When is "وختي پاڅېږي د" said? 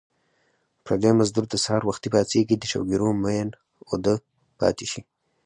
1.85-2.63